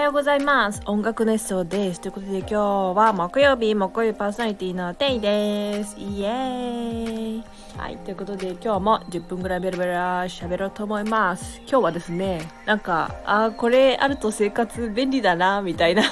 [0.00, 0.80] はようございます。
[0.86, 2.00] 音楽熱唱です。
[2.00, 2.54] ということで今日
[2.96, 5.94] は木曜日木曜日パーソナリティのテイです。
[5.98, 7.44] イエーイ。
[7.76, 11.60] はいということで今日も10分ぐらいベラベラ喋ろうと思います。
[11.68, 16.02] 今日はですねなんかあこれあると生活便利だなみたいな。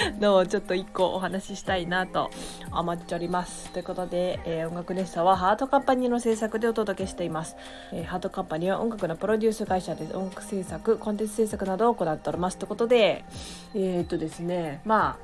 [0.20, 2.30] のをちょっと1個お話ししたいなと
[2.72, 3.70] 思っております。
[3.70, 7.56] ということで、えー、音楽熱さはハートカンパニーの制作でお届けしています、
[7.92, 10.16] えー、ハートカンパニーは音楽のプロデュース会社です。
[10.16, 12.58] 音楽制作コンテンツ制作などを行っております。
[12.58, 13.24] ということで
[13.74, 15.16] えー、っとですねま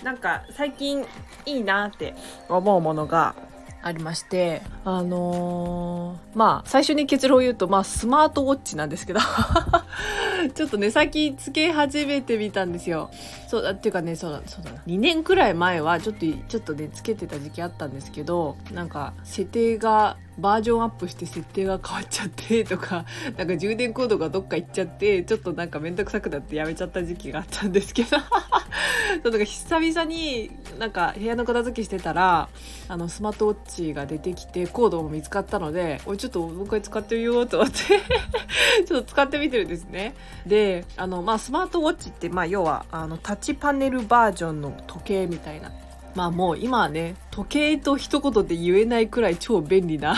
[0.00, 1.04] あなんか最近
[1.44, 2.14] いいなって
[2.48, 3.34] 思うものが
[3.82, 9.20] ありましてあのー、まあ最初に結論を言うとまあスマートウォッチなんですけど
[10.54, 13.10] ちょっとね最近つけ始めてみたんですよ。
[13.48, 23.04] そうだっていうかねそうだそうだ2年くらい前はちょっとちょっとねつけてた時期あったんですけどなんか設定がバージョンアップして設定が変わっちゃってとか
[23.36, 28.16] なんか充電コードがどっか行っちゃってちょっとなんか面倒くさくなってやめちゃった時期があったんですけど
[29.22, 30.50] そうなんか久々に
[30.80, 32.48] なんか部屋の片付けしてたら
[32.88, 37.76] あのスマートウォッチが出てきてコードも見つかったのでおいちょっともう一回使ってみようと思って
[38.88, 40.14] ちょっと使ってみてるんですね。
[40.46, 45.70] であのまあスマートウォッチってまあ要はあのタッチパネルバージョンの時計みたいな
[46.14, 50.16] まあもう今はね時計と一言で言えないくらい超便利な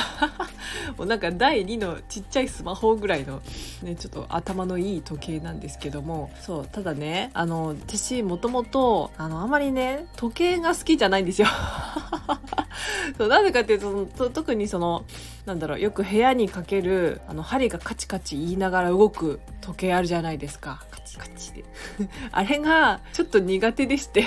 [0.97, 3.43] もうなんか第2のちっちゃいスマホぐらいの
[3.83, 6.31] ねちょっと頭のいい時計なんですけども。
[6.41, 11.49] そうただねあの私もともとあのあまりね時計が好きじゃないんですよ。
[13.19, 15.05] そうなぜかっていうと特にその
[15.47, 20.85] なんだろうよく部屋にかけるあの針がカチカチ言いながら動く時計あるじゃないですか。
[20.91, 21.65] カチカチで。
[22.31, 24.27] あれがちょっと苦手でして。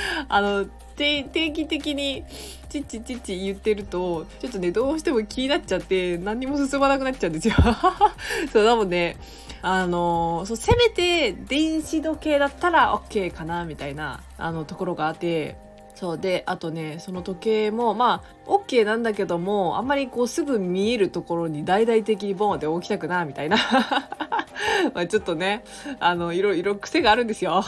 [0.28, 2.24] あの定期的に
[2.68, 7.54] チッチチッチ言ってるとちょっとねどうしても気になっちゃって何にも進まなくなっちゃうんですよ。
[8.52, 9.16] そうなので
[9.62, 15.56] あのそうせめて電子時計だったら OK かなみたいなあのところがあって
[15.94, 23.56] そうであとねその時計もまあ OK なんだけどもあんまりこうすぐ見えるところに大々的にボンって置きたくなみたいな。
[24.94, 25.64] まあちょっとね
[25.98, 27.64] あのいろいろ癖があるんですよ。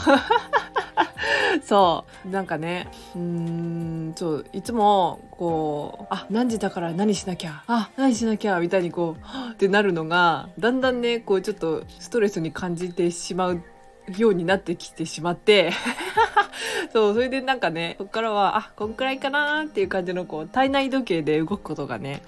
[1.63, 2.29] そう。
[2.29, 13.61] なんかねうんそういつもこうあ何時だから何しなきゃあ何しなきゃみたいにこうってなるのがだんだんねこうちょっとストレスに感じてしまう
[14.17, 15.71] ようになってきてしまって
[16.93, 22.21] そうそれでなんかねそっからはあこんくらいかなっていう感じのこう体内時計で動くことがね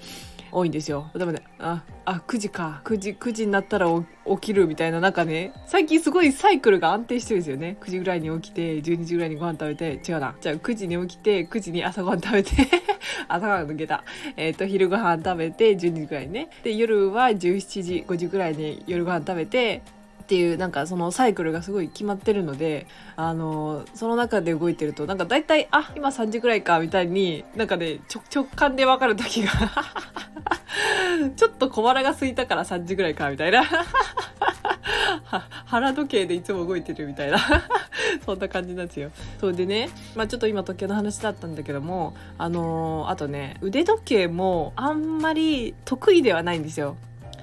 [0.54, 1.10] 多いんですよ。
[1.14, 2.80] でもね、あ、あ、9時か。
[2.84, 7.76] 9時、9時になったら起きるみたいな、なんかね、最近すごいサイクルが安定してるんですよね。
[7.80, 10.34] 9時ぐらいに起きて、12時ぐらいにご飯食べて、違うな。
[10.40, 12.50] じゃあ9時に起きて、9時に朝ご飯食べて
[13.26, 14.04] 朝ご飯抜けた。
[14.36, 16.48] えっ、ー、と、昼ご飯食べて、12時ぐらいね。
[16.62, 19.82] で、夜は17時、5時ぐらいに夜ご飯食べて、
[20.24, 28.00] っていうなんかそのサイクルがすごい決まってるのであのその中で動いてるとなんか大体あ今3時ぐらいかみたいになんかね
[28.34, 29.52] 直感で分かる時が
[31.36, 33.64] ちょっと小腹が空いたから3時ぐらいかみたいな
[35.66, 37.38] 腹時計でいつも動いてるみたいな
[38.24, 39.10] そんな感じなんですよ。
[39.40, 46.96] そうでね、まあ、ちょっと今時計の話だったんだけどもあのー、あとね腕時計もあんまり得意ではないんですよ。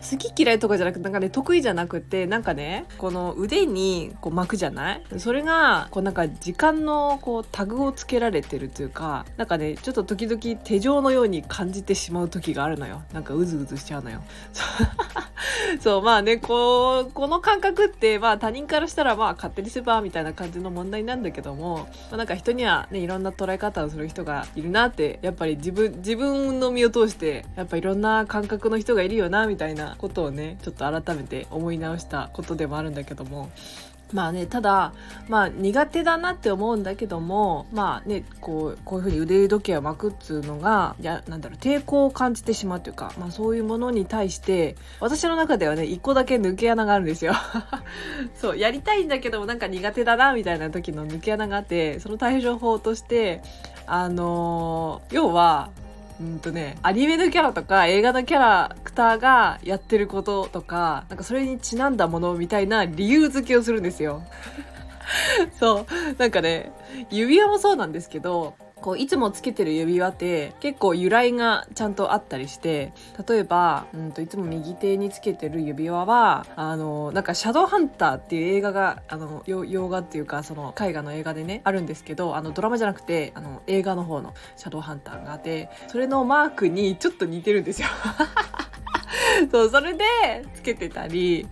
[0.10, 5.04] 好き嫌いとかじゃなくてなんかね得意じゃなくてなんかねこの腕にこう巻くじゃない？
[5.18, 13.04] それがこうなんか時間のこうタグをつけられてるというかなんかねちょっと時々手錠のように感じてしまう時があるのよ。
[13.14, 14.22] なんかうずうずしちゃうのよ。
[15.80, 16.02] そう。
[16.04, 33.50] まあねこうこの感覚ってまあ他人からしたらまあ勝手にせばみたいな感じの問題なんだけども、まあ、なんか人にはねいろんな捉え方をする人がいるなってやっぱり自分自分の身を通してやっぱいろんな感覚の人がいるよなみたいなことをねちょっと改めて思い直したことでもあるんだけども
[34.14, 34.94] まあねただ
[35.28, 47.34] まあ苦手だなって思うんだけどもまあねこうこういうふうに腕時計を巻くっつうのがいやなんだろう抵抗を感じてしまうというか、まあ、そういうものに対して私の中ではね一個だけ抜け穴があるんですよ。
[48.36, 53.42] そうやりたいんだけどもなんか苦手だなみたいな時の抜け穴があってその対処法として
[53.86, 55.70] あのー、要は
[56.22, 64.22] うんとね、アニメのキャラとか映画のキャラクターがやってることとか、なんかそれにちなんだものみたいな理由付けをするんですよ。
[65.60, 65.86] そう。
[66.20, 66.72] なんかね、
[67.10, 72.94] 指輪もそうなんですけど、こういつもつけてる指輪って結構由来がちゃんとあったりして
[73.28, 87.88] 例えば、うんと、いつも右手につけてる指輪はあのなんか「シャドウハンター」っていう映画があの洋画っていうかその絵画の映画でねあるんですけどあのドラマじゃなくてあの映画の方の「シャドウハンター」があってそれのマークにちょっと似てるんですよ。
[89.52, 90.04] そうそれで
[90.54, 91.48] つけてたり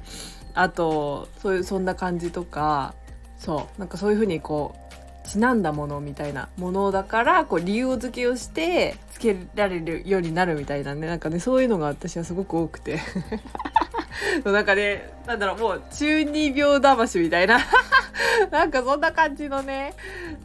[0.54, 2.94] あとそういうそんな感じとか
[3.38, 4.90] そうなんかそういう風にこう
[5.24, 11.08] ちなんだものみたいなものだからこう理由付けをしてつけられるようになるみたいなね。
[11.08, 13.00] なんかねそういうのが私はすごく多くて。
[14.44, 17.60] なんかねなんだろうもう中二病魂みたいな。
[18.52, 19.94] なんかそんな感じのね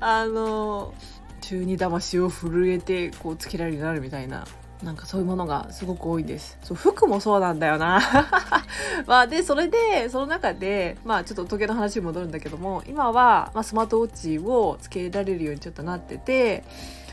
[0.00, 0.94] あの
[1.40, 4.44] 中二魂を震えてこうつけられるようになるみたいな。
[4.82, 6.58] なんかそういうものがすごく多いです。
[6.62, 8.00] そう、服もそうなんだよな。
[9.06, 16.64] まあで、それで、その中で、まあちょっと時計の話に戻るんだけども、今は、まあ、スマートウォッチをつけられるようにちょっとなってて、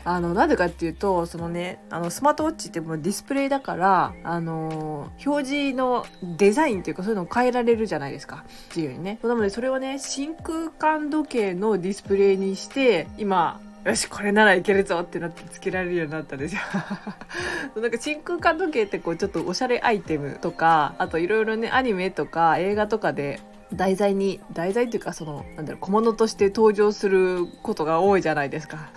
[0.04, 8.44] あの、なんでかっていうと、そのね、あの、スマートウォッチってもうディスプレイだから、あの、表示のデザインっていうかそういうのを変えられるじゃないですか。
[8.74, 9.18] 自由にね。
[9.22, 16.60] なので、それをね、真空管時計のディスプレイにして、今、よしこれならいけるぞってなってつけられるようになったんですよ
[17.80, 23.40] なんか真空管時計ってこうちょっとおしゃれアイテムとかあといろいろねアニメとか映画とかで
[23.72, 28.90] 題材に題材っていうかそのなんだろう小物として登場することが多いじゃないですか。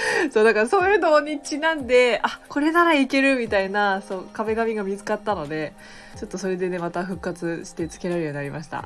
[0.32, 5.72] そうだからそういうのにちなんであこれならいけるみたいなそう壁紙が見つかったので
[6.16, 8.84] ちょっとそれでねまた復活してつけられるようになりました。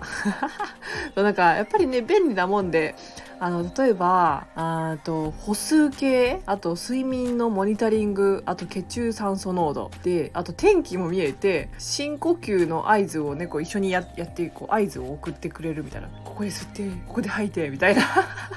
[1.15, 2.95] そうなんかやっぱりね便利なもんで
[3.41, 16.09] あの例えばあと歩数計あと睡眠のモニタリングあと血中酸素濃度であと天気も見えて深呼吸の合図をねこう一緒にややってこう合図を送ってくれるみたいな。
[16.35, 18.03] ここで吸ってここで吐いてみたいな。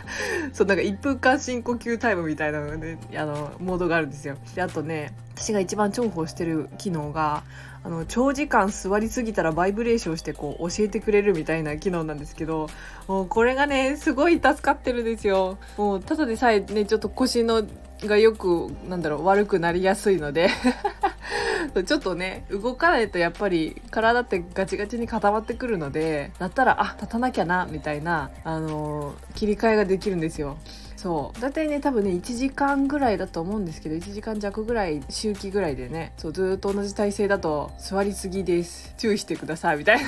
[0.51, 4.35] そうなんか1分間深呼吸タイムみたいなのねあのモードがあるんですよ。
[4.55, 7.43] であとね私が一番重宝してる機能が
[7.83, 12.67] あの長時間座りすぎたらバイブレーションしてこう教えてくれるみたいな機能なんですけど
[13.07, 15.59] もうこれがねすごい助かってるんですよ。
[15.77, 17.61] もうただでさえねちょっと腰の
[18.01, 20.49] がよくなんだろう悪くなりやすいので。
[21.85, 30.57] ちょっとね動かないとやっぱり体ってガチガチに固まってくるのでだったらあ立たなきゃなみたいなあのー、切り替えができるんですよ。
[30.95, 31.41] そう。
[31.41, 38.93] 大体ね多分ね1時間ぐらいだと思うんですけど1時間弱ぐらい周期ぐらいでねそうずっと同じ体勢だと座りすぎです。
[38.97, 40.07] 注意してくださいみたいな。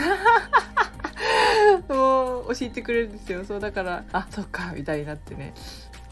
[1.96, 3.46] もう教えてくれるんですよ。
[3.46, 5.54] そうだからあそっかみたいになってね。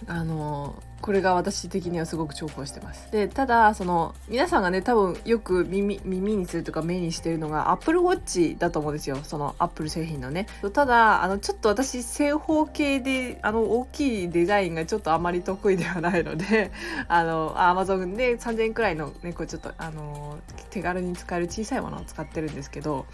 [0.05, 3.11] あのこれが私的にはすごく重宝してます。
[3.11, 9.17] で、ただ、その、皆さんがね、多分よく耳、耳にするとか目にしてるのが Apple Watch だと思うんですよ。
[9.23, 10.47] その Apple 製品のね。
[10.73, 16.71] ただ、あの、ちょっと私、正方形で、あの、大きいデザインがちょっとあまり得意ではないので、
[17.07, 20.37] あの、Amazon で3000円くらいのね、こうちょっと、あの、
[20.69, 23.05] 手軽に使える小さいものを使ってるんですけど、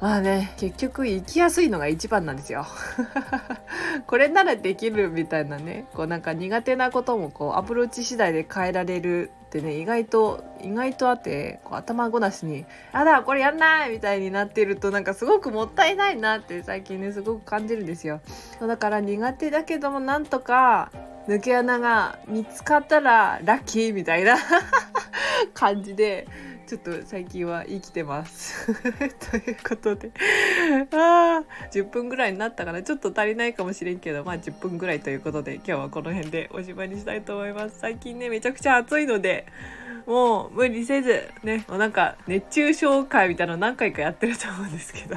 [0.00, 2.66] まあね、結局行きやすいのが一番なんですよ。
[4.06, 18.20] これならできるみたいなね、こうなんか苦手なこともこうアプローチ次第で変えられるってね意外と意外とあってこう頭ごなしに「あだこれやんない!」みたいになってるとなんかすごくもったいないなって最近ねすごく感じるんですよ。
[18.60, 20.90] だから苦手だけどもなんとか
[21.28, 24.36] 抜け穴が見つかったらラッキーみたいな
[25.54, 26.26] 感じで
[26.70, 28.72] ちょっと最近は生きてます。
[29.28, 30.12] ということで。
[30.92, 32.80] あ10分ぐらいになったかな。
[32.80, 37.80] ちょっと足りないかもしれんけどまあ10分ぐらいということで今日はこの辺でおしまいにしたいと思います。
[37.80, 39.46] 最近ねめちゃくちゃ暑いので
[40.06, 45.16] もう無理せずねもうなんか熱中症会みたいなの何回かやってると思うんですけど。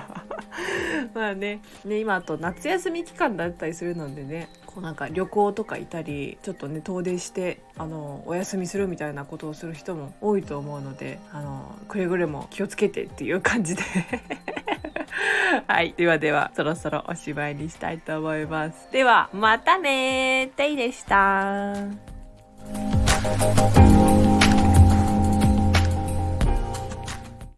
[1.13, 1.62] まあね。
[1.86, 13.84] ね今あと夏休み期間だったりするのでねこうなんか旅行とかいたりちょっとね遠出してあのお休みするみたいなことをする人も多いと思うのであのくれぐれも気をつけてっていう感じで。
[15.68, 15.94] はい。
[15.96, 18.90] ではではそろそろおしまいにしたいと思います。
[18.92, 21.74] ではまたねテイでした